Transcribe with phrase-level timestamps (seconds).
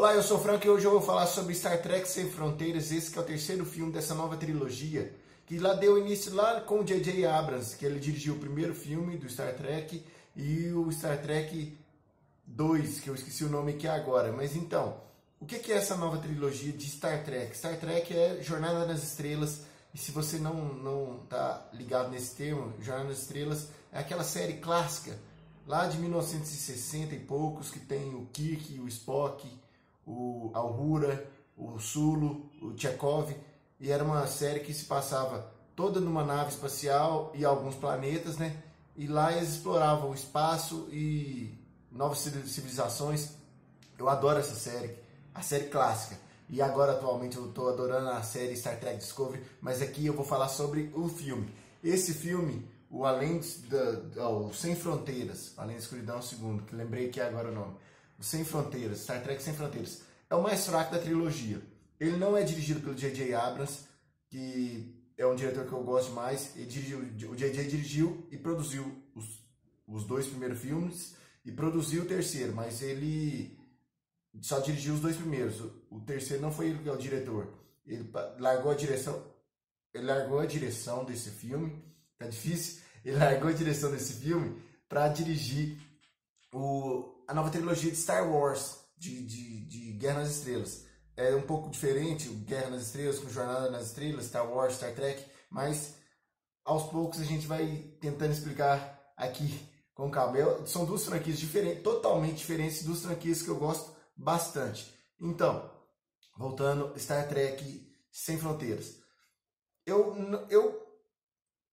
[0.00, 2.90] Olá, eu sou o Frank e hoje eu vou falar sobre Star Trek Sem Fronteiras,
[2.90, 6.82] esse que é o terceiro filme dessa nova trilogia, que lá deu início lá com
[6.82, 7.26] J.J.
[7.26, 10.02] Abrams, que ele dirigiu o primeiro filme do Star Trek
[10.34, 11.76] e o Star Trek
[12.46, 14.32] 2, que eu esqueci o nome aqui agora.
[14.32, 14.96] Mas então,
[15.38, 17.54] o que é essa nova trilogia de Star Trek?
[17.54, 22.72] Star Trek é Jornada nas Estrelas, e se você não não tá ligado nesse termo,
[22.80, 25.18] Jornada nas Estrelas é aquela série clássica
[25.66, 29.46] lá de 1960 e poucos que tem o Kirk, o Spock,
[30.06, 33.34] o Alhura, o Sulo, o Chekhov,
[33.78, 38.62] e era uma série que se passava toda numa nave espacial e alguns planetas, né?
[38.96, 41.58] E lá eles exploravam o espaço e
[41.90, 43.30] novas civilizações.
[43.98, 44.94] Eu adoro essa série,
[45.34, 46.18] a série clássica.
[46.48, 50.24] E agora atualmente eu estou adorando a série Star Trek Discovery, mas aqui eu vou
[50.24, 51.48] falar sobre o filme.
[51.82, 57.20] Esse filme, o Além da, o Sem Fronteiras, Além da Escuridão segundo, que lembrei que
[57.20, 57.76] é agora o nome.
[58.20, 61.62] O Sem Fronteiras, Star Trek Sem Fronteiras, é o mais fraco da trilogia.
[61.98, 63.32] Ele não é dirigido pelo J.J.
[63.32, 63.86] Abrams,
[64.28, 66.54] que é um diretor que eu gosto mais.
[66.54, 66.98] Ele dirigiu,
[67.30, 67.64] o J.J.
[67.66, 69.42] dirigiu e produziu os,
[69.86, 71.14] os dois primeiros filmes
[71.46, 73.58] e produziu o terceiro, mas ele
[74.42, 75.58] só dirigiu os dois primeiros.
[75.88, 77.48] O terceiro não foi ele que é o diretor.
[77.86, 78.06] Ele
[78.38, 79.24] largou a direção,
[79.94, 81.82] ele largou a direção desse filme.
[82.18, 82.82] Tá difícil.
[83.02, 85.78] Ele largou a direção desse filme para dirigir
[86.52, 90.86] o, a nova trilogia de Star Wars, de, de, de Guerra nas Estrelas.
[91.16, 95.24] É um pouco diferente, Guerra nas Estrelas, com Jornada nas Estrelas, Star Wars, Star Trek,
[95.50, 95.94] mas
[96.64, 100.38] aos poucos a gente vai tentando explicar aqui com calma.
[100.38, 104.92] Eu, são duas franquias diferentes, totalmente diferentes, duas franquias que eu gosto bastante.
[105.20, 105.70] Então,
[106.36, 108.98] voltando, Star Trek Sem Fronteiras.
[109.84, 110.16] Eu,
[110.48, 110.86] eu,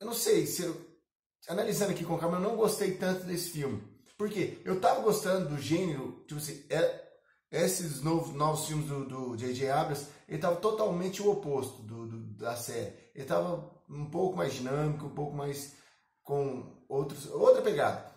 [0.00, 0.76] eu não sei se eu,
[1.48, 3.82] analisando aqui com calma, eu não gostei tanto desse filme.
[4.20, 4.60] Por quê?
[4.66, 7.08] Eu tava gostando do gênero, tipo assim, é,
[7.50, 9.70] esses novos, novos filmes do J.J.
[9.70, 12.94] Abrams, ele tava totalmente o oposto do, do, da série.
[13.14, 15.74] Ele tava um pouco mais dinâmico, um pouco mais
[16.22, 18.14] com outros, outra pegada.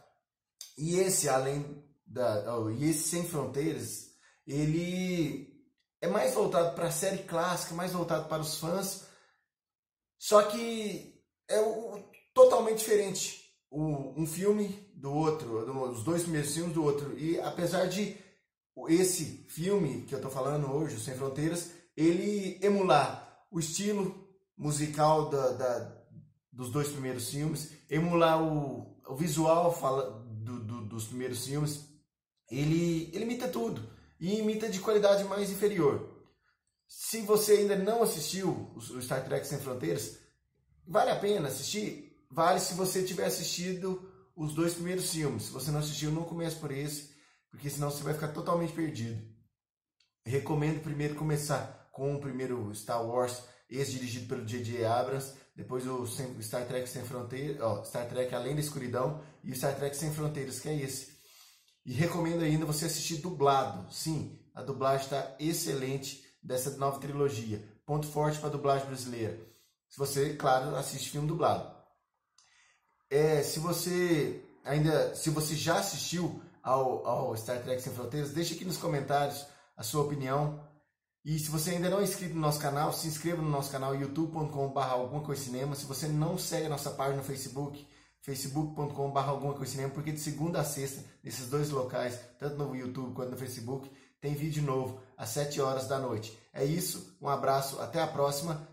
[0.78, 2.54] E esse, além da.
[2.54, 4.10] Oh, e esse Sem Fronteiras,
[4.46, 5.58] ele
[6.02, 9.08] é mais voltado para a série clássica, mais voltado para os fãs.
[10.20, 11.98] Só que é o,
[12.34, 13.43] totalmente diferente
[13.74, 15.58] o, um filme do outro,
[15.92, 17.18] os dois primeiros filmes do outro.
[17.18, 18.16] E apesar de
[18.88, 24.16] esse filme que eu estou falando hoje, Sem Fronteiras, ele emular o estilo
[24.56, 26.04] musical da, da
[26.52, 31.84] dos dois primeiros filmes, emular o, o visual fala, do, do, dos primeiros filmes,
[32.52, 33.82] ele, ele imita tudo
[34.20, 36.12] e imita de qualidade mais inferior.
[36.88, 40.20] Se você ainda não assistiu o Star Trek Sem Fronteiras,
[40.86, 42.13] vale a pena assistir?
[42.34, 45.44] Vale se você tiver assistido os dois primeiros filmes.
[45.44, 47.14] Se você não assistiu, não comece por esse,
[47.52, 49.22] porque senão você vai ficar totalmente perdido.
[50.26, 54.84] Recomendo primeiro começar com o primeiro Star Wars, esse dirigido pelo J.J.
[54.84, 56.08] Abrams, depois o
[56.42, 60.12] Star Trek Sem Fronteiras, ó, Star Trek Além da Escuridão e o Star Trek Sem
[60.12, 61.14] Fronteiras, que é esse.
[61.86, 63.94] E recomendo ainda você assistir dublado.
[63.94, 67.64] Sim, a dublagem está excelente dessa nova trilogia.
[67.86, 69.40] Ponto forte para a dublagem brasileira.
[69.88, 71.83] Se você, claro, assiste filme dublado.
[73.14, 78.56] É, se você ainda, se você já assistiu ao, ao Star Trek Sem Fronteiras, deixe
[78.56, 79.46] aqui nos comentários
[79.78, 80.68] a sua opinião.
[81.24, 83.94] E se você ainda não é inscrito no nosso canal, se inscreva no nosso canal
[83.94, 85.76] youtube.com.br alguma coisa cinema.
[85.76, 87.88] Se você não segue a nossa página no Facebook,
[88.24, 93.14] facebook.com.br alguma coisa cinema, porque de segunda a sexta, nesses dois locais, tanto no YouTube
[93.14, 96.36] quanto no Facebook, tem vídeo novo às 7 horas da noite.
[96.52, 98.68] É isso, um abraço, até a próxima